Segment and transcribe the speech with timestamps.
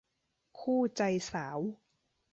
[0.59, 1.01] คู่ใจ
[1.31, 1.59] สาว